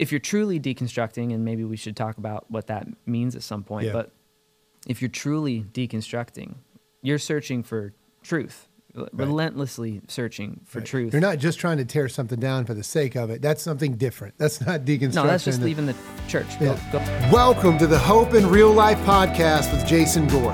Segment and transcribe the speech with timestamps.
[0.00, 3.62] if you're truly deconstructing, and maybe we should talk about what that means at some
[3.62, 3.92] point, Yeah.
[3.92, 4.12] but
[4.88, 6.54] if you're truly deconstructing,
[7.02, 8.66] you're searching for truth,
[9.12, 10.86] relentlessly searching for Right.
[10.86, 11.12] truth.
[11.12, 13.42] You're not just trying to tear something down for the sake of it.
[13.42, 14.34] That's something different.
[14.38, 15.14] That's not deconstruction.
[15.16, 15.94] no, that's just leaving the
[16.28, 16.58] church.
[16.58, 16.98] Go, go.
[17.30, 20.52] Welcome to the Hope in Real Life podcast with Jason Gore.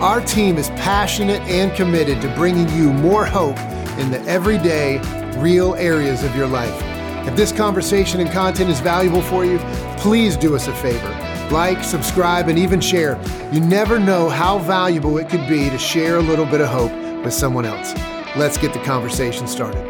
[0.00, 3.58] Our team is passionate and committed to bringing you more hope
[3.98, 4.98] in the everyday,
[5.38, 6.87] real areas of your life.
[7.26, 9.58] If this conversation and content is valuable for you,
[9.98, 11.08] please do us a favor.
[11.50, 13.18] Like, subscribe, and even share.
[13.52, 16.92] You never know how valuable it could be to share a little bit of hope
[17.24, 17.94] with someone else.
[18.36, 19.87] Let's get the conversation started.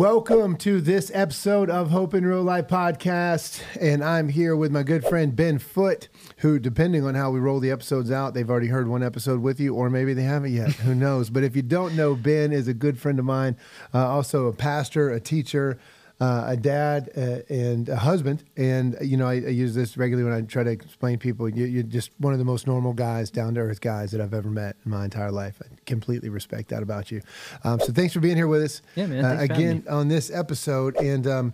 [0.00, 3.60] Welcome to this episode of Hope in Real Life podcast.
[3.78, 7.60] And I'm here with my good friend Ben Foote, who, depending on how we roll
[7.60, 10.70] the episodes out, they've already heard one episode with you, or maybe they haven't yet.
[10.70, 11.28] Who knows?
[11.28, 13.58] But if you don't know, Ben is a good friend of mine,
[13.92, 15.78] uh, also a pastor, a teacher.
[16.20, 20.28] Uh, a dad uh, and a husband, and you know I, I use this regularly
[20.30, 21.48] when I try to explain people.
[21.48, 24.34] You, you're just one of the most normal guys, down to earth guys that I've
[24.34, 25.62] ever met in my entire life.
[25.64, 27.22] I completely respect that about you.
[27.64, 28.82] Um, so thanks for being here with us.
[28.96, 31.52] Yeah, man, Uh, thanks for having again on this episode, and um,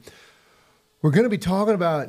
[1.00, 2.08] we're going to be talking about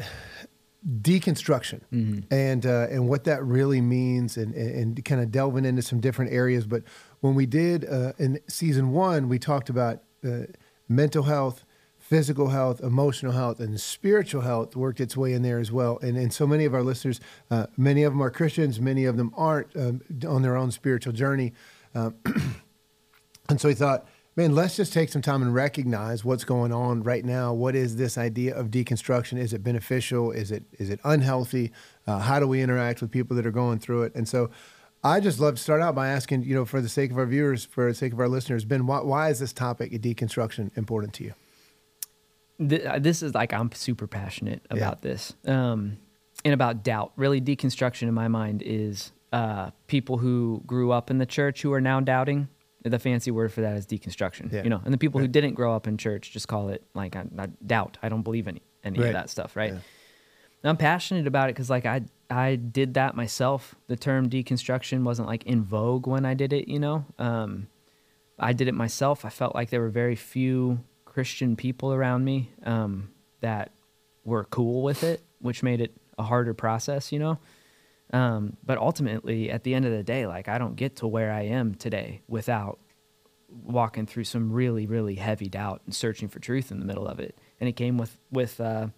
[1.02, 2.34] deconstruction Mm-hmm.
[2.34, 6.00] and uh, and what that really means, and, and, and kind of delving into some
[6.00, 6.66] different areas.
[6.66, 6.84] But
[7.20, 10.46] when we did uh, in season one, we talked about uh,
[10.90, 11.64] mental health.
[12.08, 16.00] Physical health, emotional health, and spiritual health worked its way in there as well.
[16.02, 17.20] And, and so many of our listeners,
[17.52, 21.12] uh, many of them are Christians, many of them aren't um, on their own spiritual
[21.12, 21.52] journey.
[21.94, 22.16] Um,
[23.50, 27.04] and so he thought, man, let's just take some time and recognize what's going on
[27.04, 27.52] right now.
[27.52, 29.38] What is this idea of deconstruction?
[29.38, 30.32] Is it beneficial?
[30.32, 31.74] Is it is it unhealthy?
[32.06, 34.16] Uh, how do we interact with people that are going through it?
[34.16, 34.50] And so,
[35.04, 37.26] I just love to start out by asking, you know, for the sake of our
[37.26, 40.76] viewers, for the sake of our listeners, Ben, why, why is this topic of deconstruction
[40.78, 41.34] important to you?
[42.60, 44.78] Th- uh, this is like I'm super passionate Yeah.
[44.78, 45.98] about this um,
[46.44, 47.12] and about doubt.
[47.16, 51.72] Really, deconstruction in my mind is uh, people who grew up in the church who
[51.74, 52.48] are now doubting.
[52.84, 54.52] The fancy word for that is deconstruction.
[54.52, 54.64] Yeah.
[54.64, 57.16] You know, and the people who didn't grow up in church just call it like
[57.18, 57.98] I, I doubt.
[58.02, 59.08] I don't believe any any Right.
[59.08, 59.56] of that stuff.
[59.56, 59.74] Right.
[59.74, 59.80] Yeah.
[60.64, 63.76] I'm passionate about it because like I I did that myself.
[63.88, 66.68] The term deconstruction wasn't like in vogue when I did it.
[66.68, 67.06] You know.
[67.20, 67.68] Um,
[68.40, 69.26] I did it myself.
[69.26, 70.80] I felt like there were very few
[71.18, 73.10] Christian people around me um,
[73.42, 73.72] that
[74.24, 77.40] were cool with it, which made it a harder process, you know.
[78.14, 81.32] Um, but ultimately, at the end of the day, like I don't get to where
[81.32, 82.78] I am today without
[83.50, 87.20] walking through some really, really heavy doubt and searching for truth in the middle of
[87.20, 87.36] it.
[87.60, 88.90] And it came with with uh,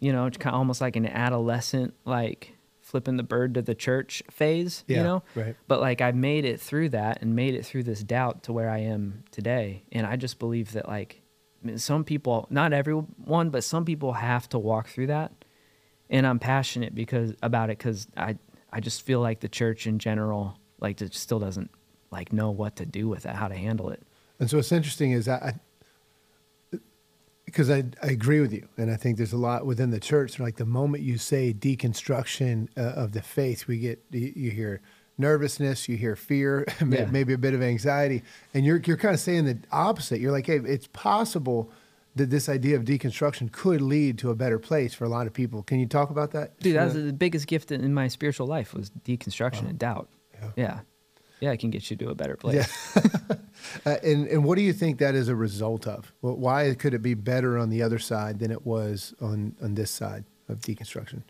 [0.00, 2.56] you know, kind of almost like an adolescent, like
[2.88, 5.54] flipping the bird to the church phase, Yeah, you know right.
[5.68, 8.70] but like I made it through that and made it through this doubt to where
[8.70, 9.84] I am today.
[9.92, 11.20] And I just believe that like
[11.62, 15.32] I mean, some people, not everyone, but some people have to walk through that.
[16.08, 18.38] And I'm passionate because about it because I
[18.72, 21.70] I just feel like the church in general like still doesn't
[22.10, 24.02] like know what to do with it, how to handle it.
[24.40, 25.60] And so what's interesting is I,
[27.48, 30.38] because I, I agree with you, and I think there's a lot within the church.
[30.38, 34.80] Like the moment you say deconstruction uh, of the faith, we get you, you hear
[35.16, 37.06] nervousness, you hear fear, Yeah.
[37.06, 38.22] maybe a bit of anxiety,
[38.54, 40.20] and you're you're kind of saying the opposite.
[40.20, 41.70] You're like, hey, it's possible
[42.16, 45.32] that this idea of deconstruction could lead to a better place for a lot of
[45.32, 45.62] people.
[45.62, 48.74] Can you talk about that, Dude, that was the biggest gift in my spiritual life
[48.74, 50.08] was deconstruction and doubt.
[50.34, 50.50] Yeah.
[50.56, 50.80] Yeah.
[51.40, 51.52] Yeah.
[51.52, 52.68] it can get you to a better place.
[52.96, 53.02] Yeah.
[53.86, 56.12] uh, and and what do you think that is a result of?
[56.22, 59.74] Well, why could it be better on the other side than it was on on
[59.74, 61.22] this side of deconstruction?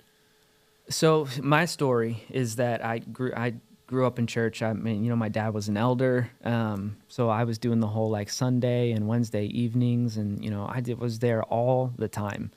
[0.89, 3.55] So my story is that I grew I
[3.87, 4.63] grew up in church.
[4.63, 7.87] I mean, you know, my dad was an elder, um, so I was doing the
[7.87, 12.09] whole like Sunday and Wednesday evenings, and you know, I did was there all the
[12.09, 12.53] time.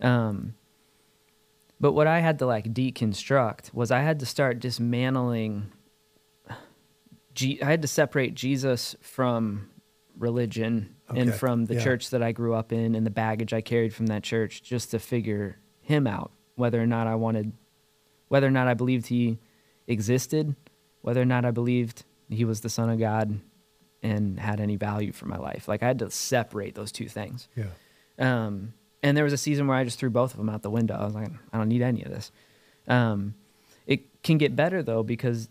[0.00, 0.54] Um,
[1.80, 5.70] but what I had to like deconstruct was I had to start dismantling.
[7.40, 9.70] I had to separate Jesus from
[10.18, 11.84] religion and from the yeah.
[11.84, 14.90] church that I grew up in and the baggage I carried from that church just
[14.92, 17.52] to figure him out, whether or not I wanted,
[18.28, 19.38] whether or not I believed he
[19.86, 20.54] existed,
[21.02, 23.40] whether or not I believed he was the son of God
[24.02, 25.66] and had any value for my life.
[25.68, 27.48] Like I had to separate those two things.
[27.56, 27.66] Yeah.
[28.18, 30.70] Um, and there was a season where I just threw both of them out the
[30.70, 30.94] window.
[30.94, 32.30] I was like, I don't need any of this.
[32.88, 33.34] Um,
[33.86, 35.48] it can get better though because,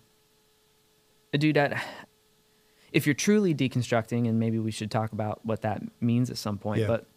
[1.38, 1.82] dude, I,
[2.92, 6.58] if you're truly deconstructing, and maybe we should talk about what that means at some
[6.58, 6.82] point.
[6.82, 6.88] Yeah.
[6.88, 7.08] But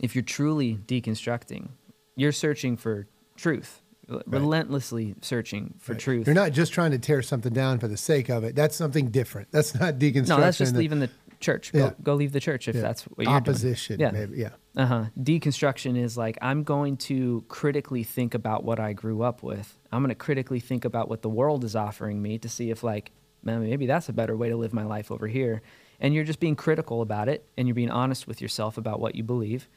[0.00, 1.68] if you're truly deconstructing,
[2.16, 3.06] you're searching for
[3.36, 3.82] truth,
[4.26, 6.00] relentlessly searching for Right.
[6.00, 6.26] truth.
[6.26, 8.54] You're not just trying to tear something down for the sake of it.
[8.54, 9.48] That's something different.
[9.52, 10.28] That's not deconstruction.
[10.28, 11.10] no, that's just leaving the
[11.40, 11.72] church.
[11.72, 11.90] Go, Yeah.
[12.02, 12.82] go leave the church if Yeah.
[12.82, 13.36] that's what you're doing.
[13.36, 14.10] Opposition, Yeah.
[14.12, 14.38] maybe.
[14.38, 14.50] Yeah.
[14.76, 15.04] Uh huh.
[15.18, 19.78] Deconstruction is like I'm going to critically think about what I grew up with.
[19.90, 22.82] I'm going to critically think about what the world is offering me to see if
[22.82, 25.62] like, man, maybe that's a better way to live my life over here.
[26.00, 29.14] And you're just being critical about it, and you're being honest with yourself about what
[29.14, 29.68] you believe.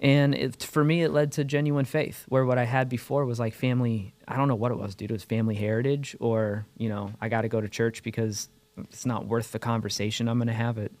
[0.00, 3.38] And it, for me, it led to genuine faith, where what I had before was
[3.38, 4.14] like family.
[4.26, 5.10] I don't know what it was, dude.
[5.10, 8.48] It was family heritage, or you know, I got to go to church because
[8.78, 10.92] it's not worth the conversation I'm going to have at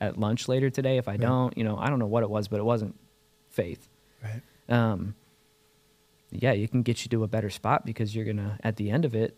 [0.00, 1.56] at lunch later today if I don't.
[1.58, 2.94] You know, I don't know what it was, but it wasn't
[3.50, 3.88] faith.
[4.22, 4.42] Right.
[4.68, 5.14] Um,
[6.30, 9.04] yeah, you can get you to a better spot because you're gonna, at the end
[9.04, 9.36] of it,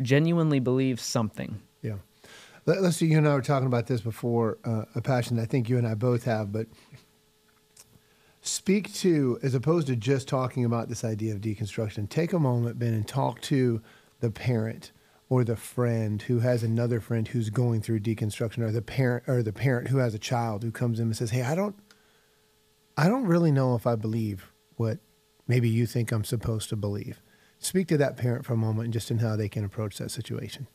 [0.00, 1.60] genuinely believe something.
[1.82, 1.96] Yeah.
[2.66, 3.06] Let, us see.
[3.06, 4.58] You and I were talking about this before.
[4.64, 6.66] Uh, a passion that I think you and I both have, but
[8.40, 12.08] speak to as opposed to just talking about this idea of deconstruction.
[12.08, 13.82] Take a moment, Ben, and talk to
[14.20, 14.92] the parent
[15.28, 19.42] or the friend who has another friend who's going through deconstruction, or the parent or
[19.42, 21.76] the parent who has a child who comes in and says, "Hey, I don't,
[22.96, 24.98] I don't really know if I believe what
[25.46, 27.20] maybe you think I'm supposed to believe."
[27.64, 30.10] Speak to that parent for a moment, and just in how they can approach that
[30.10, 30.66] situation.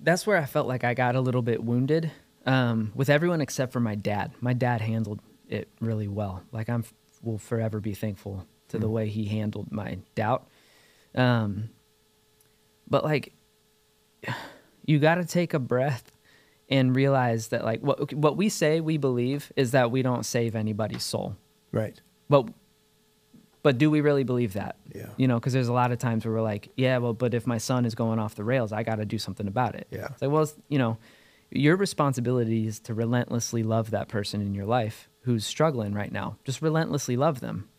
[0.00, 2.10] That's where I felt like I got a little bit wounded
[2.46, 4.32] um, with everyone except for my dad.
[4.40, 6.42] My dad handled it really well.
[6.50, 6.84] Like I'm
[7.22, 10.48] will forever be thankful to the way he handled my doubt.
[11.14, 11.70] Um,
[12.88, 13.32] but like,
[14.84, 16.10] you got to take a breath
[16.68, 20.56] and realize that like what what we say we believe is that we don't save
[20.56, 21.36] anybody's soul.
[21.70, 22.00] Right.
[22.28, 22.48] But
[23.64, 24.76] but do we really believe that?
[24.94, 25.06] Yeah.
[25.16, 27.46] You know, because there's a lot of times where we're like, yeah, well, but if
[27.46, 29.88] my son is going off the rails, I got to do something about it.
[29.90, 30.08] Yeah.
[30.12, 30.98] It's like, well, you know,
[31.50, 36.36] your responsibility is to relentlessly love that person in your life who's struggling right now.
[36.44, 37.70] Just relentlessly love them,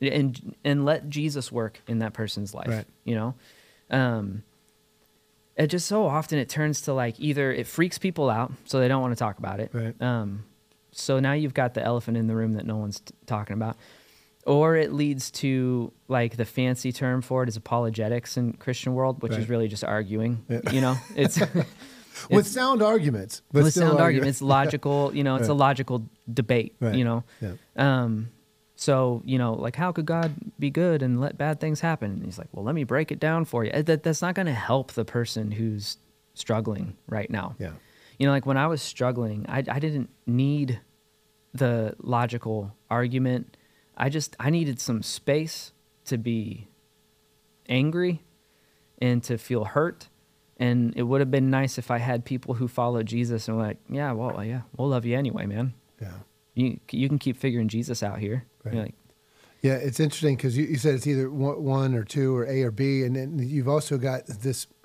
[0.00, 2.68] and and let Jesus work in that person's life.
[2.68, 2.86] Right.
[3.04, 3.34] You know,
[3.90, 4.44] um,
[5.56, 8.88] it just so often it turns to like either it freaks people out, so they
[8.88, 9.70] don't want to talk about it.
[9.74, 10.00] Right.
[10.00, 10.44] Um,
[10.92, 13.76] so now you've got the elephant in the room that no one's t- talking about.
[14.44, 19.22] Or it leads to like the fancy term for it is apologetics in Christian world,
[19.22, 19.40] which Right.
[19.40, 20.44] is really just arguing.
[20.48, 20.60] Yeah.
[20.72, 21.40] You know, it's
[22.28, 24.28] with sound arguments, but with sound argue- argument.
[24.30, 25.12] It's logical.
[25.14, 26.74] You know, it's a logical debate.
[26.80, 26.94] Right.
[26.96, 27.52] You know, Yeah.
[27.76, 28.30] um,
[28.74, 32.10] so you know, like how could God be good and let bad things happen?
[32.10, 33.70] And he's like, well, let me break it down for you.
[33.70, 35.98] Uh, That that's not going to help the person who's
[36.34, 37.54] struggling right now.
[37.60, 37.72] Yeah.
[38.18, 40.80] You know, like when I was struggling, I I didn't need
[41.54, 43.56] the logical argument.
[43.96, 45.72] I just I needed some space
[46.06, 46.68] to be
[47.68, 48.22] angry
[49.00, 50.08] and to feel hurt.
[50.58, 53.64] And it would have been nice if I had people who follow Jesus and were
[53.64, 55.74] like, yeah, well, yeah, we'll love you anyway, man.
[56.00, 56.12] Yeah.
[56.54, 58.44] You you can keep figuring Jesus out here.
[58.64, 58.74] Right.
[58.74, 58.94] You're like,
[59.62, 62.62] Yeah, it's interesting because you, you said it's either one one or two or A
[62.62, 64.66] or B, and then you've also got this.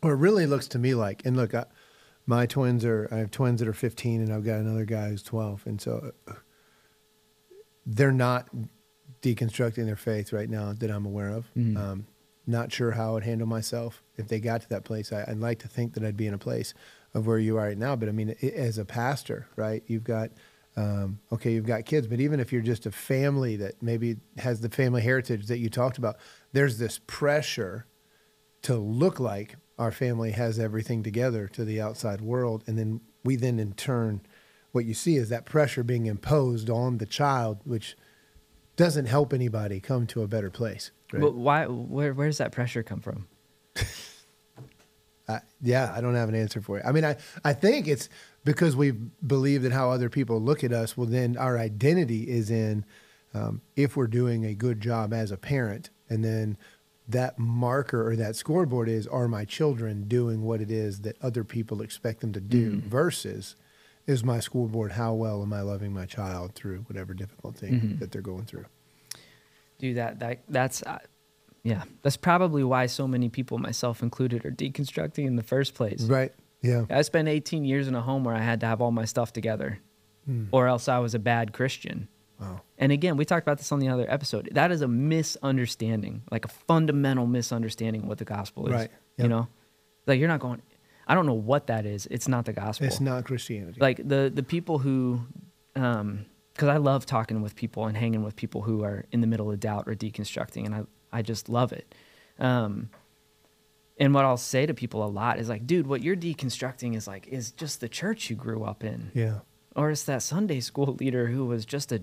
[0.00, 1.64] what it really looks to me like, and look, I,
[2.26, 5.22] my twins are I have twins that are 15, and I've got another guy who's
[5.22, 6.34] 12, and so uh,
[7.86, 8.48] they're not
[9.22, 11.46] deconstructing their faith right now that I'm aware of.
[11.56, 11.76] Mhm.
[11.76, 12.06] Um,
[12.46, 15.12] not sure how I would handle myself if they got to that place.
[15.12, 16.74] I, I'd like to think that I'd be in a place
[17.14, 19.82] of where you are right now, but I mean, i as a pastor, right?
[19.86, 20.30] You've got
[20.76, 24.60] um, okay, you've got kids, but even if you're just a family that maybe has
[24.60, 26.16] the family heritage that you talked about,
[26.52, 27.86] there's this pressure
[28.62, 33.36] to look like our family has everything together to the outside world, and then we
[33.36, 34.20] then in turn,
[34.74, 37.96] what you see is that pressure being imposed on the child, which
[38.76, 40.90] doesn't help anybody come to a better place.
[41.12, 41.22] Right?
[41.22, 41.66] but why?
[41.66, 43.28] Where where does that pressure come from?
[45.28, 46.82] I, yeah, I don't have an answer for you.
[46.84, 48.08] I mean, I, I think it's
[48.44, 52.50] because we believe that how other people look at us, well, then our identity is
[52.50, 52.84] in
[53.32, 55.88] um, if we're doing a good job as a parent.
[56.10, 56.58] And then
[57.08, 61.44] that marker or that scoreboard is are my children doing what it is that other
[61.44, 63.56] people expect them to do versus
[64.06, 67.96] is my school board how well am I loving my child through whatever difficult thing
[68.00, 68.66] that they're going through.
[69.78, 70.98] Dude, that that that's uh,
[71.62, 76.02] yeah, that's probably why so many people, myself included, are deconstructing in the first place.
[76.04, 76.32] Right.
[76.60, 76.84] Yeah.
[76.90, 79.32] I spent 18 years in a home where I had to have all my stuff
[79.32, 79.80] together,
[80.26, 80.46] Hmm.
[80.52, 82.08] or else I was a bad Christian.
[82.40, 82.60] Wow.
[82.78, 84.48] And again, we talked about this on the other episode.
[84.52, 88.72] That is a misunderstanding, like a fundamental misunderstanding of what the gospel is.
[88.72, 88.90] Right.
[89.16, 89.48] You know,
[90.06, 90.62] like you're not going.
[91.06, 92.06] I don't know what that is.
[92.10, 92.86] It's not the gospel.
[92.86, 93.80] It's not Christianity.
[93.80, 95.20] like the the people who,
[95.76, 99.26] um, because I love talking with people and hanging with people who are in the
[99.26, 100.82] middle of doubt or deconstructing, and I
[101.12, 101.94] I just love it.
[102.38, 102.90] Um,
[103.98, 107.06] and what I'll say to people a lot is like, dude, what you're deconstructing is
[107.06, 109.40] like is just the church you grew up in yeah.
[109.76, 112.02] or it's that Sunday school leader who was just a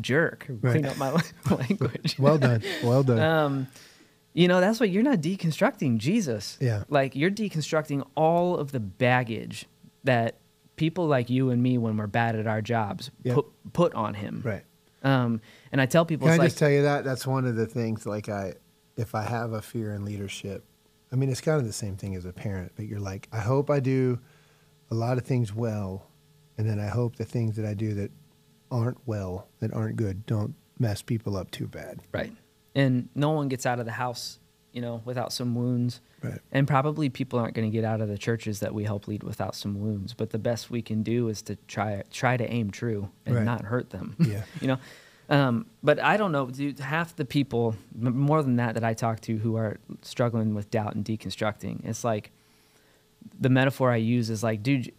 [0.00, 0.46] jerk.
[0.48, 0.72] Right.
[0.72, 1.10] Clean up my
[1.50, 2.16] language.
[2.18, 2.62] Well done.
[2.84, 3.18] Well done.
[3.18, 3.66] um,
[4.36, 6.58] You know, that's what you're not deconstructing Jesus.
[6.60, 6.84] Yeah.
[6.88, 9.64] Like you're deconstructing all of the baggage
[10.04, 10.36] that
[10.76, 13.34] people like you and me, when we're bad at our jobs, Yep.
[13.34, 14.42] put put on him.
[14.44, 14.62] Right.
[15.02, 15.40] Um,
[15.72, 17.66] and I tell people, Can I like, just tell you that that's one of the
[17.66, 18.04] things.
[18.06, 18.54] Like I,
[18.96, 20.64] if I have a fear in leadership,
[21.10, 22.72] I mean it's kind of the same thing as a parent.
[22.76, 24.18] But you're like, I hope I do
[24.90, 26.06] a lot of things well,
[26.58, 28.10] and then I hope the things that I do that
[28.70, 32.00] aren't well, that aren't good, don't mess people up too bad.
[32.12, 32.32] right.
[32.76, 34.38] And no one gets out of the house,
[34.72, 36.00] you know, without some wounds.
[36.22, 36.38] Right.
[36.52, 39.22] And probably people aren't going to get out of the churches that we help lead
[39.22, 40.12] without some wounds.
[40.14, 43.44] But the best we can do is to try try to aim true and Right.
[43.44, 44.14] not hurt them.
[44.20, 44.42] Yeah.
[44.60, 44.78] you know.
[45.28, 46.78] Um, but I don't know, dude.
[46.78, 50.70] Half the people, m- more than that, that I talk to who are struggling with
[50.70, 52.30] doubt and deconstructing, it's like
[53.40, 54.92] the metaphor I use is like, dude,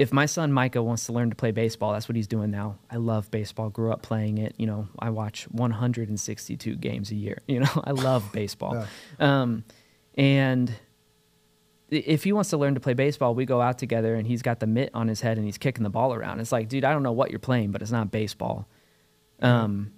[0.00, 2.78] if my son Micah wants to learn to play baseball, that's what he's doing now.
[2.90, 3.68] I love baseball.
[3.68, 4.54] Grew up playing it.
[4.56, 7.42] You know, I watch 162 games a year.
[7.46, 8.86] You know, I love baseball.
[9.18, 9.62] Um,
[10.14, 10.72] and
[11.90, 14.58] if he wants to learn to play baseball, we go out together and he's got
[14.58, 16.40] the mitt on his head and he's kicking the ball around.
[16.40, 18.66] It's like, dude, I don't know what you're playing, but it's not baseball.
[19.42, 19.92] Um,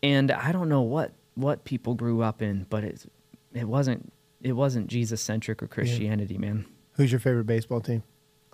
[0.00, 3.04] and I don't know what what people grew up in, but it
[3.52, 6.66] it wasn't it wasn't Jesus centric or Christianity, man.
[6.92, 8.04] Who's your favorite baseball team?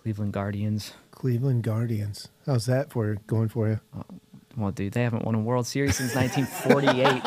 [0.04, 0.92] Cleveland Guardians.
[1.12, 2.28] Cleveland Guardians.
[2.44, 3.80] How's that for going for you?
[3.98, 4.02] Uh,
[4.54, 7.24] well, dude, they haven't won a World Series since 1948.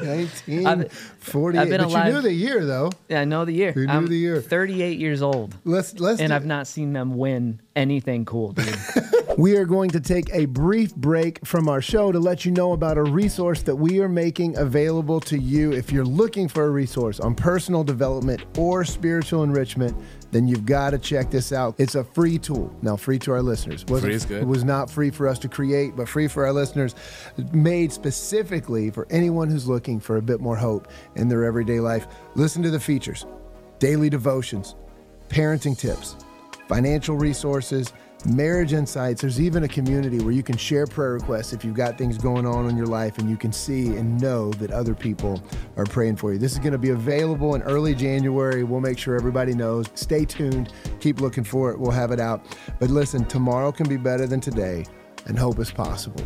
[0.00, 0.66] 1948.
[1.60, 2.90] I've been but you knew the year though.
[3.08, 3.70] yeah, I know the year.
[3.70, 4.40] Who knew I'm the year?
[4.40, 8.66] 38 years old, Let's let's and I've not seen them win anything cool, dude.
[9.38, 12.72] We are going to take a brief break from our show to let you know
[12.72, 15.70] about a resource that we are making available to you.
[15.70, 19.96] If you're looking for a resource on personal development or spiritual enrichment,
[20.30, 21.74] then you've got to check this out.
[21.78, 22.74] It's a free tool.
[22.82, 23.84] Now, free to our listeners.
[23.88, 24.42] Wasn't- Free is good.
[24.42, 26.94] It was not free for us to create, but free for our listeners,
[27.52, 32.06] made specifically for anyone who's looking for a bit more hope in their everyday life.
[32.34, 33.24] Listen to the features
[33.78, 34.74] daily devotions,
[35.28, 36.16] parenting tips,
[36.68, 37.92] financial resources,
[38.26, 39.20] marriage insights.
[39.20, 42.46] There's even a community where you can share prayer requests if you've got things going
[42.46, 45.42] on in your life and you can see and know that other people
[45.76, 46.38] are praying for you.
[46.38, 48.64] This is going to be available in early January.
[48.64, 49.86] We'll make sure everybody knows.
[49.94, 50.72] Stay tuned.
[51.00, 51.78] Keep looking for it.
[51.78, 52.44] We'll have it out.
[52.80, 54.84] But listen, tomorrow can be better than today,
[55.26, 56.22] and hope is possible,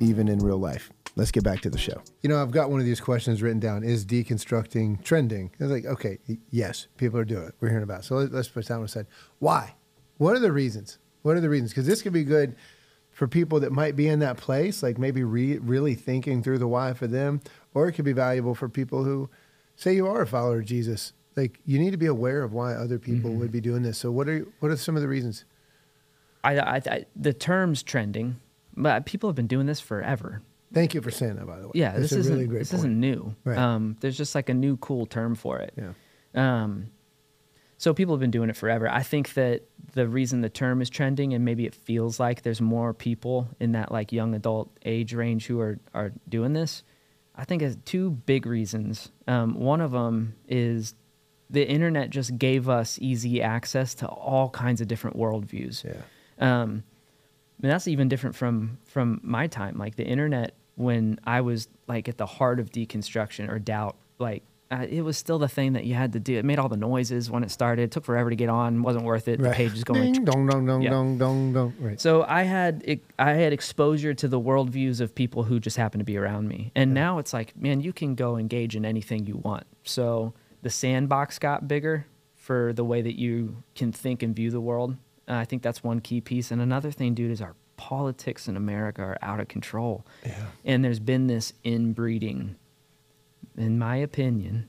[0.00, 0.90] even in real life.
[1.16, 2.02] Let's get back to the show.
[2.22, 3.82] You know, I've got one of these questions written down.
[3.82, 5.50] Is deconstructing trending?
[5.60, 6.18] I was like, okay,
[6.50, 7.54] yes, people are doing it.
[7.60, 8.04] We're hearing about it.
[8.04, 9.06] So let's put that one aside.
[9.38, 9.74] Why?
[10.18, 10.98] What are the reasons?
[11.22, 11.70] What are the reasons?
[11.70, 12.56] Because this could be good
[13.10, 16.68] for people that might be in that place, like maybe re- really thinking through the
[16.68, 17.40] why for them,
[17.74, 19.28] or it could be valuable for people who
[19.76, 21.12] say you are a follower of Jesus.
[21.36, 23.98] Like you need to be aware of why other people would be doing this.
[23.98, 25.44] So what are what are some of the reasons?
[26.42, 28.40] I, I, I, the term's trending,
[28.76, 30.42] but people have been doing this forever.
[30.72, 31.72] Thank you for saying that, by the way.
[31.74, 32.78] Yeah, That's this isn't really great this point.
[32.80, 33.34] isn't new.
[33.44, 33.58] Right.
[33.58, 35.74] Um, there's just like a new cool term for it.
[35.76, 35.92] Yeah.
[36.34, 36.86] Um,
[37.80, 38.90] so people have been doing it forever.
[38.90, 39.62] I think that
[39.94, 43.72] the reason the term is trending and maybe it feels like there's more people in
[43.72, 46.84] that like young adult age range who are are doing this.
[47.34, 49.10] I think has two big reasons.
[49.26, 50.94] Um, one of them is
[51.48, 55.82] the internet just gave us easy access to all kinds of different worldviews.
[55.82, 56.02] Yeah.
[56.38, 56.84] Um,
[57.62, 59.78] and that's even different from from my time.
[59.78, 64.42] Like the internet, when I was like at the heart of deconstruction or doubt, like
[64.70, 66.36] uh, it was still the thing that you had to do.
[66.38, 67.82] It made all the noises when it started.
[67.82, 68.82] It took forever to get on.
[68.82, 69.40] wasn't worth it.
[69.40, 70.12] The page is going.
[70.12, 70.90] Ding, dong, dong, dong, Yeah.
[70.90, 71.74] dong, dong, dong.
[71.80, 72.00] Right.
[72.00, 76.00] So I had ex- I had exposure to the worldviews of people who just happened
[76.00, 79.26] to be around me, and now it's like, man, you can go engage in anything
[79.26, 79.64] you want.
[79.84, 84.60] So the sandbox got bigger for the way that you can think and view the
[84.60, 84.96] world.
[85.28, 86.50] Uh, I think that's one key piece.
[86.50, 90.34] And another thing, dude, is our politics in America are out of control, Yeah.
[90.64, 92.56] and there's been this inbreeding,
[93.56, 94.68] in my opinion.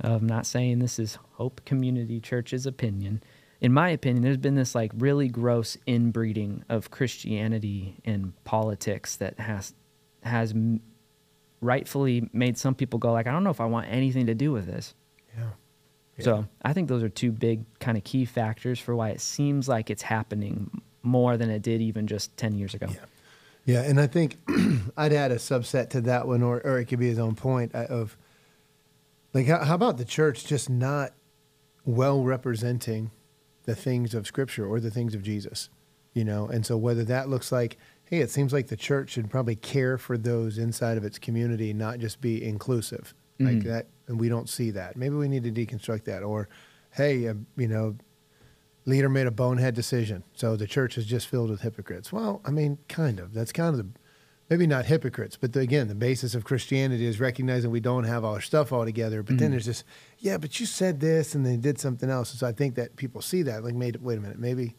[0.00, 3.22] I'm not saying this is Hope Community Church's opinion.
[3.60, 9.38] In my opinion, there's been this like really gross inbreeding of Christianity and politics that
[9.38, 9.74] has
[10.22, 10.54] has
[11.60, 14.50] rightfully made some people go like, I don't know if I want anything to do
[14.52, 14.94] with this.
[15.36, 15.50] Yeah.
[16.18, 16.24] Yeah.
[16.24, 19.68] So I think those are two big kind of key factors for why it seems
[19.68, 22.86] like it's happening more than it did even just ten years ago.
[22.90, 23.04] Yeah.
[23.64, 24.38] Yeah, and I think
[24.96, 27.74] I'd add a subset to that one, or or it could be his own point
[27.74, 28.16] uh, of
[29.32, 31.12] like how, how about the church just not
[31.84, 33.10] well representing
[33.64, 35.68] the things of Scripture or the things of Jesus,
[36.12, 36.46] you know?
[36.48, 39.96] And so whether that looks like, hey, it seems like the church should probably care
[39.98, 43.64] for those inside of its community, not just be inclusive like Mhm.
[43.64, 44.96] that, and we don't see that.
[44.96, 46.48] Maybe we need to deconstruct that, or
[46.90, 47.96] hey, uh, you know,
[48.84, 52.12] leader made a bonehead decision, so the church is just filled with hypocrites.
[52.12, 53.32] Well, I mean, kind of.
[53.32, 53.86] That's kind of the
[54.50, 58.22] maybe not hypocrites, but the, again, the basis of Christianity is recognizing we don't have
[58.22, 59.22] all our stuff all together.
[59.22, 59.82] But then there's this,
[60.18, 62.32] yeah, but you said this and they did something else.
[62.32, 64.76] And so I think that people see that, like, wait, wait a minute, maybe,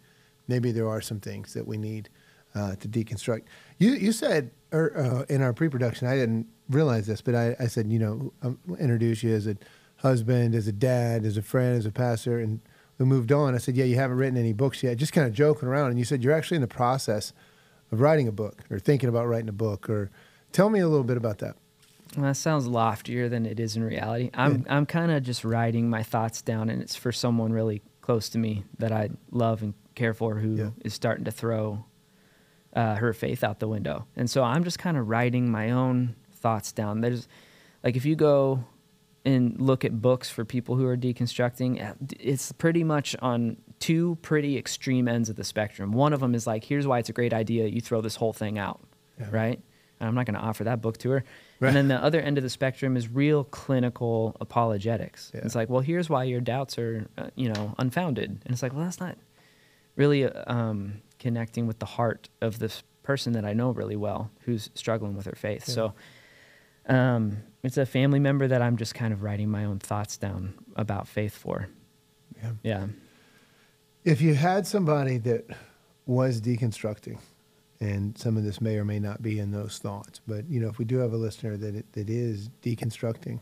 [0.48, 2.10] maybe there are some things that we need
[2.54, 3.46] uh, to deconstruct.
[3.80, 7.66] You you said or, uh, in our pre-production, I didn't realize this, but I, I
[7.66, 9.56] said, you know, um, introduce you as a
[9.98, 12.60] husband, as a dad, as a friend, as a pastor, and
[13.04, 13.54] we moved on.
[13.54, 15.90] I said, yeah, you haven't written any books yet, just kind of joking around.
[15.90, 17.34] And you said you're actually in the process
[17.92, 19.90] of writing a book or thinking about writing a book.
[19.90, 20.10] Or
[20.52, 21.56] tell me a little bit about that.
[22.16, 24.30] Well, that sounds loftier than it is in reality.
[24.34, 28.30] I'm I'm kind of just writing my thoughts down, and it's for someone really close
[28.30, 30.90] to me that I love and care for, who is Yeah.
[30.90, 31.86] starting to throw
[32.76, 34.06] uh, her faith out the window.
[34.16, 37.02] And so I'm just kind of writing my own thoughts down.
[37.02, 37.28] There's
[37.84, 38.64] like if you go
[39.26, 44.18] and look at books for people who are deconstructing, uh, it's pretty much on two
[44.22, 45.92] pretty extreme ends of the spectrum.
[45.94, 47.68] One of them is like, here's why it's a great idea.
[47.68, 48.82] You throw this whole thing out,
[49.20, 49.28] Yeah.
[49.32, 49.60] right?
[50.00, 51.24] And I'm not going to offer that book to her.
[51.62, 51.70] Right.
[51.70, 55.32] And then the other end of the spectrum is real clinical apologetics.
[55.34, 55.42] Yeah.
[55.46, 58.30] It's like, well, here's why your doubts are, uh, you know, unfounded.
[58.44, 59.18] And it's like, well, that's not
[59.96, 64.32] really uh, um, connecting with the heart of this person that I know really well
[64.42, 65.64] who's struggling with her faith.
[65.70, 65.74] Yeah.
[65.76, 65.94] So
[66.90, 70.54] um, it's a family member that I'm just kind of writing my own thoughts down
[70.76, 71.70] about faith for.
[72.42, 72.52] Yeah.
[72.64, 72.88] Yeah.
[74.04, 75.46] If you had somebody that
[76.06, 77.20] was deconstructing,
[77.80, 80.70] and some of this may or may not be in those thoughts, but you know,
[80.70, 83.40] if we do have a listener that it, that is deconstructing,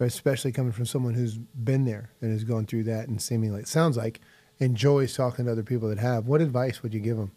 [0.00, 3.68] especially coming from someone who's been there and has gone through that, and seemingly it
[3.68, 4.20] sounds like
[4.58, 7.32] enjoys talking to other people that have, what advice would you give them?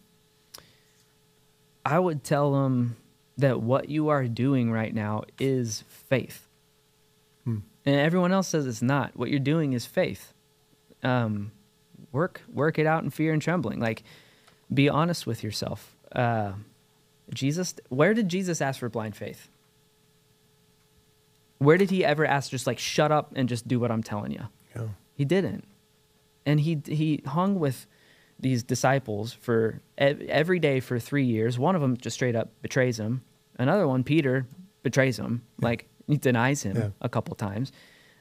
[1.84, 2.96] I would tell them
[3.38, 6.48] that what you are doing right now is faith.
[7.44, 7.58] Hmm.
[7.86, 9.16] And everyone else says it's not.
[9.16, 10.34] What you're doing is faith.
[11.02, 11.52] Um,
[12.12, 13.80] work work it out in fear and trembling.
[13.80, 14.02] Like
[14.72, 15.96] be honest with yourself.
[16.12, 16.52] Uh,
[17.32, 19.48] Jesus where did Jesus ask for blind faith?
[21.58, 24.32] Where did he ever ask just like shut up and just do what I'm telling
[24.32, 24.48] you?
[24.74, 25.64] Know, He didn't.
[26.44, 27.86] And he he hung with
[28.40, 31.58] these disciples for ev- every day for 3 years.
[31.58, 33.22] One of them just straight up betrays him.
[33.58, 34.46] Another one Peter
[34.82, 35.42] betrays him.
[35.60, 36.88] Like he denies him Yeah.
[37.00, 37.72] a couple times.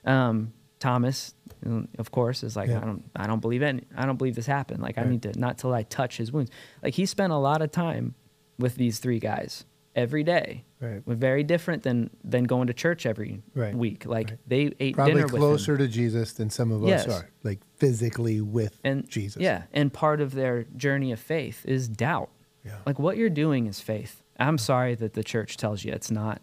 [0.06, 1.34] Um, Thomas
[1.66, 2.78] mm, of course is like Yeah.
[2.82, 3.86] I don't I don't believe it.
[3.96, 4.82] I don't believe this happened.
[4.82, 6.52] Like I need to not till I touch his wounds.
[6.84, 8.14] Like he spent a lot of time
[8.60, 10.66] with these three guys every day.
[10.80, 11.02] Right.
[11.08, 13.74] Very different than than going to church every Right.
[13.76, 14.06] week.
[14.06, 14.40] Like Right.
[14.48, 18.80] they ate probably dinner closer to Jesus than some of us are, like physically with
[18.84, 19.42] and Jesus.
[19.42, 22.30] Yeah, and part of their journey of faith is doubt.
[22.64, 22.78] Yeah.
[22.86, 24.22] Like what you're doing is faith.
[24.40, 26.42] I'm sorry that the church tells you it's not.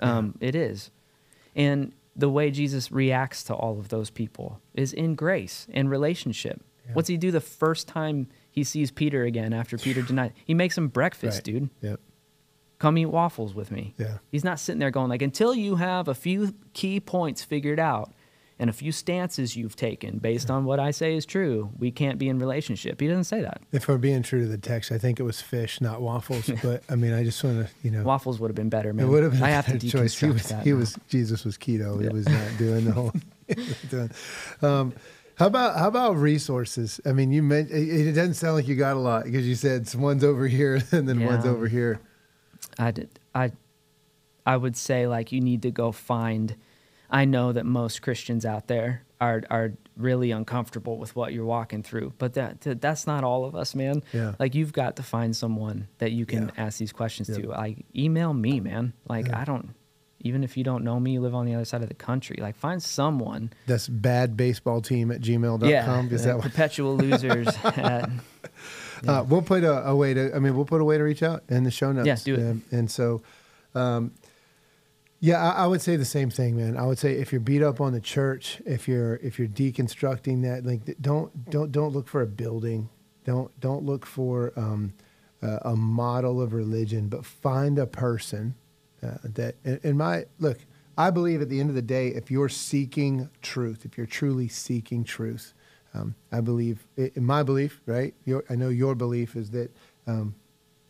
[0.00, 0.90] Um, It is,
[1.56, 6.60] and the way Jesus reacts to all of those people is in grace and relationship.
[6.86, 6.94] Yeah.
[6.94, 10.32] What's he do the first time he sees Peter again after Peter denied?
[10.44, 11.44] He makes him breakfast, Right.
[11.44, 11.70] dude.
[11.82, 12.00] Yep.
[12.78, 13.94] Come eat waffles with me.
[13.98, 14.18] Yeah.
[14.30, 18.12] He's not sitting there going like, until you have a few key points figured out
[18.58, 22.18] and a few stances you've taken based on what I say is true, we can't
[22.18, 23.00] be in relationship.
[23.00, 23.62] He doesn't say that.
[23.72, 26.50] If we're being true to the text, I think it was fish, not waffles.
[26.62, 29.06] but I mean, I just want to, you know, Waffles would have been better, man.
[29.06, 30.18] It would have been I have to better choice.
[30.18, 30.64] He deconstruct was, that.
[30.64, 30.78] he now.
[30.78, 32.02] was Jesus was keto.
[32.02, 33.12] He was not doing the whole.
[33.90, 34.10] doing.
[34.62, 34.92] Um,
[35.36, 37.00] how about how about resources?
[37.06, 39.54] I mean, you meant it, it doesn't sound like you got a lot because you
[39.54, 42.00] said one's over here and then one's over here.
[42.76, 43.08] I did.
[43.34, 43.52] I,
[44.44, 46.56] I would say like you need to go find.
[47.10, 51.82] I know that most Christians out there are are really uncomfortable with what you're walking
[51.82, 54.02] through, but that that- that's not all of us, man.
[54.12, 54.34] Yeah.
[54.38, 56.64] Like you've got to find someone that you can Yeah.
[56.66, 57.42] ask these questions Yep.
[57.42, 57.48] to.
[57.48, 58.92] Like email me, man.
[59.08, 59.40] Like Yeah.
[59.40, 59.70] I don't.
[60.20, 62.36] Even if you don't know me, you live on the other side of the country.
[62.40, 63.52] Like find someone.
[63.66, 65.68] That's bad baseball team at gmail.com.
[65.68, 66.02] yeah.
[66.10, 68.10] Is uh, that perpetual losers at
[69.06, 70.34] Uh, we'll put a, a way to.
[70.34, 72.06] I mean, we'll put a way to reach out in the show notes.
[72.06, 72.50] Yeah, do it.
[72.50, 73.22] Um, and so,
[73.76, 74.10] um,
[75.20, 76.76] yeah, I, I would say the same thing, man.
[76.76, 80.42] I would say if you're beat up on the church, if you're if you're deconstructing
[80.42, 82.88] that, like don't don't don't look for a building,
[83.24, 84.92] don't don't look for um,
[85.42, 88.54] a, model of religion, but find a person
[89.02, 89.56] uh, that.
[89.82, 90.58] In my look,
[90.96, 94.48] I believe at the end of the day, if you're seeking truth, if you're truly
[94.48, 95.52] seeking truth,
[95.94, 98.14] um, I believe, in my belief, right?
[98.24, 99.74] Your, I know your belief is that
[100.06, 100.34] um,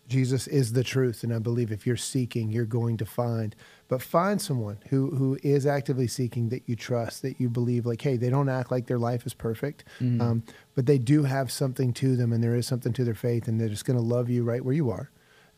[0.09, 3.55] Jesus is the truth, and I believe if you're seeking, you're going to find.
[3.89, 8.01] But find someone who who is actively seeking that you trust, that you believe, like,
[8.01, 10.21] hey, they don't act like their life is perfect, Mhm.
[10.21, 10.43] um,
[10.75, 13.61] but they do have something to them, and there is something to their faith, and
[13.61, 15.11] they're just going to love you right where you are.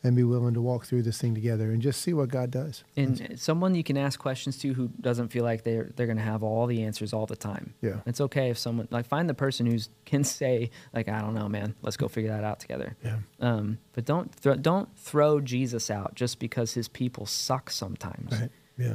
[0.03, 2.83] And be willing to walk through this thing together and just see what God does.
[2.97, 6.43] And someone you can ask questions to who doesn't feel like they're they're gonna have
[6.43, 7.75] all the answers all the time.
[7.81, 7.97] Yeah.
[8.05, 11.47] It's okay if someone like find the person who can say like I don't know
[11.47, 12.95] man let's go figure that out together.
[13.03, 13.17] Yeah.
[13.39, 18.39] Um, but don't thro- don't throw Jesus out just because his people suck sometimes.
[18.39, 18.49] Right.
[18.77, 18.93] Yeah.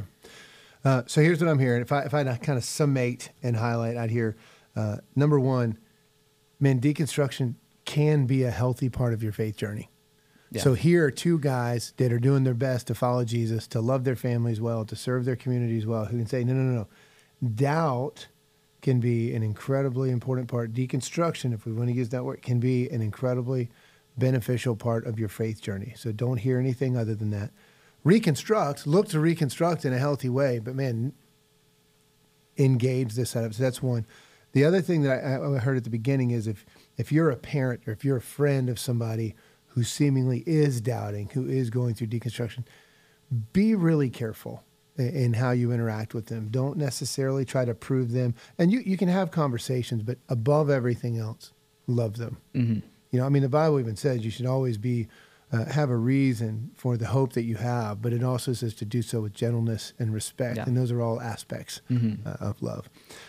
[0.85, 1.83] Uh, so here's what I'm hearing.
[1.83, 4.37] If I if I kind of summate and highlight out here,
[4.75, 5.79] uh, number one,
[6.61, 9.89] man, deconstruction can be a healthy part of your faith journey.
[10.51, 10.63] Yeah.
[10.63, 14.05] So here are two guys that are doing their best to follow Jesus, to love
[14.05, 16.87] their families well, to serve their communities well, who can say, no, no, no,
[17.43, 17.49] no.
[17.49, 18.29] Doubt
[18.81, 20.73] can be an incredibly important part.
[20.73, 23.69] Deconstruction, if we want to use that word, can be an incredibly
[24.17, 25.93] beneficial part of your faith journey.
[25.97, 27.51] So don't hear anything other than that.
[28.05, 31.13] Reconstruct, look to reconstruct in a healthy way, but man,
[32.57, 33.55] engage this setup.
[33.55, 34.07] So that's one.
[34.53, 36.65] The other thing that I, I heard at the beginning is if
[36.97, 39.35] if you're a parent or if you're a friend of somebody
[39.77, 42.65] who seemingly is doubting, who is going through deconstruction,
[43.53, 44.65] be really careful
[44.97, 46.49] in, how you interact with them.
[46.51, 48.35] Don't necessarily try to prove them.
[48.59, 51.53] And you, you can have conversations, but above everything else,
[51.87, 52.39] love them.
[52.55, 52.79] Mm-hmm.
[53.11, 55.09] You know, I mean, the Bible even says you should always be
[55.53, 58.85] uh, have a reason for the hope that you have, but it also says to
[58.87, 60.65] do so with gentleness and respect, Yeah.
[60.67, 62.27] and those are all aspects Mhm.
[62.27, 62.89] uh, of love.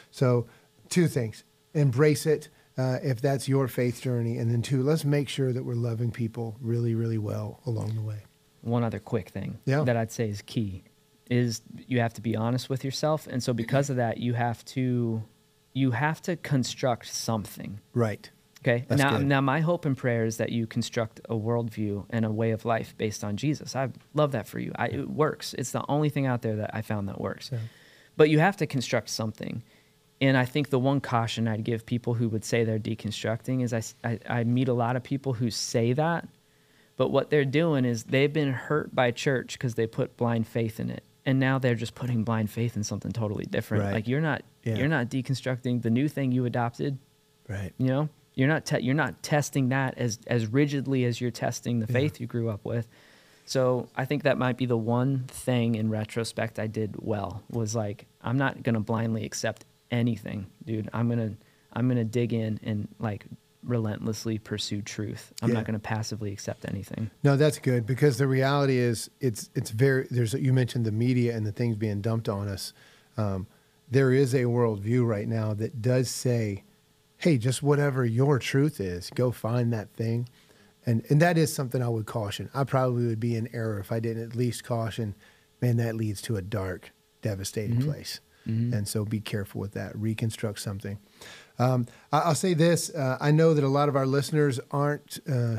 [0.10, 0.48] So,
[0.90, 1.44] two things:
[1.76, 5.64] embrace it uh, if that's your faith journey, and then two, let's make sure that
[5.64, 8.24] we're loving people really, really well along the way.
[8.62, 9.84] One other quick thing Yeah.
[9.84, 10.84] that I'd say is key
[11.30, 14.64] is you have to be honest with yourself, and so because of that, you have
[14.66, 15.24] to
[15.74, 17.80] you have to construct something.
[17.94, 18.32] Right.
[18.62, 18.86] Okay.
[18.88, 19.28] That's now, good.
[19.28, 22.66] now my hope and prayer is that you construct a worldview and a way of
[22.66, 23.76] life based on Jesus.
[23.76, 24.72] I love that for you.
[24.76, 25.54] I, it works.
[25.54, 27.52] It's the only thing out there that I found that works.
[27.52, 27.60] Yeah.
[28.16, 29.62] But you have to construct something.
[30.20, 33.74] And I think the one caution I'd give people who would say they're deconstructing is
[34.04, 36.28] I I meet a lot of people who say that,
[36.96, 40.80] but what they're doing is they've been hurt by church because they put blind faith
[40.80, 41.04] in it.
[41.26, 43.84] And now they're just putting blind faith in something totally different.
[43.84, 43.94] Right.
[43.94, 44.78] Like you're not Yeah.
[44.78, 46.98] you're not deconstructing the new thing you adopted
[47.48, 47.74] Right.
[47.78, 51.80] you know you're not te- you're not testing that as as rigidly as you're testing
[51.80, 52.00] the Yeah.
[52.00, 52.88] faith you grew up with
[53.46, 57.74] so i think that might be the one thing in retrospect i did well was
[57.76, 61.36] like i'm not going to blindly accept anything dude i'm going to
[61.74, 63.26] i'm to dig in and like
[63.64, 65.56] relentlessly pursue truth i'm Yeah.
[65.56, 69.72] not going to passively accept anything No, that's good because the reality is it's it's
[69.72, 72.74] very there's you mentioned the media and the things being dumped on us.
[73.18, 73.48] Um,
[73.90, 76.64] there is a worldview right now that does say,
[77.18, 80.30] "Hey, just whatever your truth is, go find that thing,"
[80.86, 82.50] and and that is something I would caution.
[82.54, 85.16] I probably would be in error if I didn't at least caution.
[85.62, 89.96] Man, that leads to a dark, devastating place, and so be careful with that.
[89.98, 90.98] Reconstruct something.
[91.60, 95.20] Um, I- I'll say this: uh, I know that a lot of our listeners aren't.
[95.30, 95.58] Uh,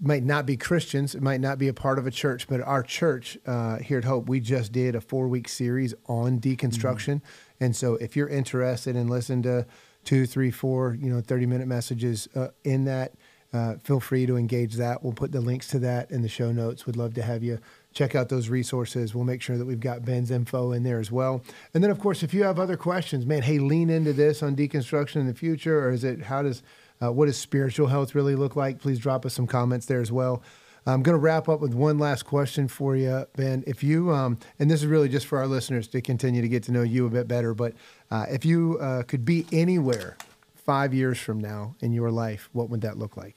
[0.00, 2.82] might not be Christians, it might not be a part of a church, but our
[2.82, 7.22] church uh, here at Hope, we just did a four week series on deconstruction.
[7.60, 9.66] And so if you're interested in listening to
[10.04, 13.12] two, three, four, you know, 30 minute messages uh, in that,
[13.52, 15.02] uh, feel free to engage that.
[15.02, 16.86] We'll put the links to that in the show notes.
[16.86, 17.60] We'd love to have you
[17.94, 19.14] check out those resources.
[19.14, 21.42] We'll make sure that we've got Ben's info in there as well.
[21.72, 24.54] And then, of course, if you have other questions, man, hey, lean into this on
[24.54, 26.62] deconstruction in the future, or is it how does
[27.02, 28.78] uh, what does spiritual health really look like?
[28.80, 30.42] Please drop us some comments there as well.
[30.86, 33.64] I'm going to wrap up with one last question for you, Ben.
[33.66, 36.62] If you, um, and this is really just for our listeners to continue to get
[36.64, 37.72] to know you a bit better, but
[38.10, 40.18] uh, if you uh, could be anywhere
[40.54, 43.36] five years from now in your life, what would that look like?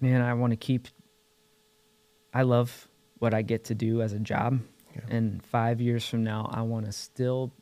[0.00, 0.88] man i want to keep
[2.32, 2.88] i love
[3.20, 4.60] what i get to do as a job
[4.96, 5.16] Yeah.
[5.16, 7.52] and five years from now i want to still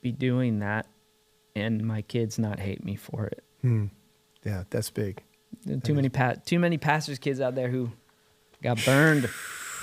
[0.00, 0.86] be doing that
[1.56, 3.86] and my kids not hate me for it Hmm.
[4.44, 5.20] Yeah, that's big.
[5.82, 7.90] too many pa- too many pastors kids out there who
[8.62, 9.28] got burned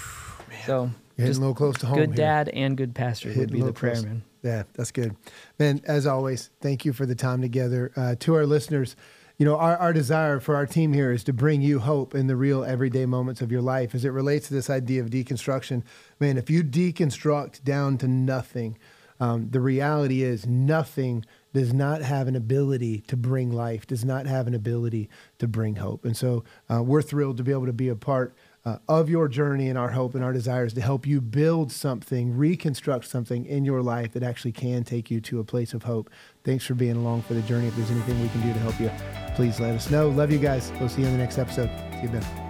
[0.65, 1.97] so You're hitting just a little close to home.
[1.97, 2.15] good here.
[2.17, 4.05] dad and good pastor would be the prayer close.
[4.05, 5.15] man Yeah, that's good.
[5.59, 7.91] Man, as always, thank you for the time together.
[7.95, 8.95] Uh, to our listeners,
[9.37, 12.27] you know, our, our desire for our team here is to bring you hope in
[12.27, 15.83] the real everyday moments of your life as it relates to this idea of deconstruction.
[16.19, 18.77] Man, if you deconstruct down to nothing,
[19.19, 24.25] um, the reality is nothing does not have an ability to bring life, does not
[24.25, 26.05] have an ability to bring hope.
[26.05, 29.27] And so uh, we're thrilled to be able to be a part uh, of your
[29.27, 33.63] journey and our hope and our desires to help you build something, reconstruct something in
[33.63, 36.09] your life that actually can take you to a place of hope.
[36.43, 37.67] Thanks for being along for the journey.
[37.67, 38.91] If there's anything we can do to help you,
[39.35, 40.09] please let us know.
[40.09, 40.71] Love you guys.
[40.79, 41.69] We'll see you in the next episode.
[41.93, 42.44] See you, Ben.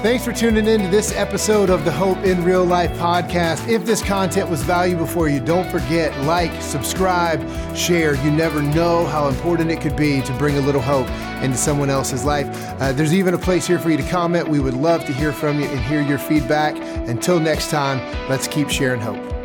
[0.00, 3.66] Thanks for tuning in to this episode of the Hope in Real Life podcast.
[3.66, 7.40] If this content was valuable for you, don't forget, like, subscribe,
[7.76, 8.14] share.
[8.24, 11.08] You never know how important it could be to bring a little hope
[11.42, 12.46] into someone else's life.
[12.80, 14.46] Uh, there's even a place here for you to comment.
[14.46, 16.76] We would love to hear from you and hear your feedback.
[17.08, 19.37] Until next time, let's keep sharing hope.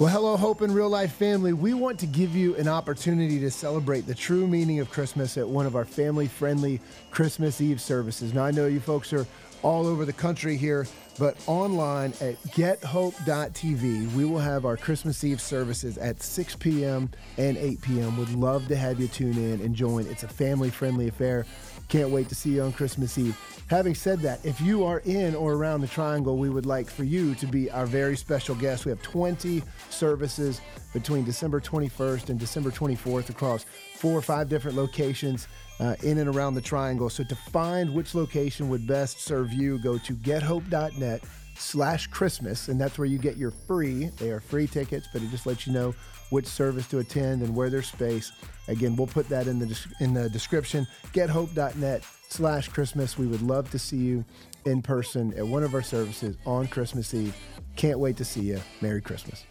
[0.00, 1.52] Well, hello, Hope in Real Life family.
[1.52, 5.48] We want to give you an opportunity to celebrate the true meaning of Christmas at
[5.48, 6.80] one of our family friendly
[7.12, 8.34] Christmas Eve services.
[8.34, 9.24] Now, I know you folks are
[9.62, 15.40] all over the country here, but online at gethope.tv, we will have our Christmas Eve
[15.40, 17.08] services at 6 p.m.
[17.38, 18.16] and 8 p.m.
[18.18, 20.08] Would love to have you tune in and join.
[20.08, 21.46] It's a family friendly affair.
[21.88, 23.38] Can't wait to see you on Christmas Eve.
[23.68, 27.04] Having said that, if you are in or around the triangle, we would like for
[27.04, 28.84] you to be our very special guest.
[28.84, 30.60] We have 20 services
[30.92, 35.48] between December 21st and December 24th across four or five different locations
[35.80, 37.08] uh, in and around the triangle.
[37.08, 41.22] So to find which location would best serve you, go to gethope.net
[41.56, 45.30] slash Christmas, and that's where you get your free, they are free tickets, but it
[45.30, 45.94] just lets you know
[46.30, 48.32] which service to attend and where there's space.
[48.68, 50.86] Again, we'll put that in the in the description.
[51.12, 53.18] Gethope.net slash Christmas.
[53.18, 54.24] We would love to see you
[54.64, 57.36] in person at one of our services on Christmas Eve.
[57.76, 58.60] Can't wait to see you.
[58.80, 59.44] Merry Christmas.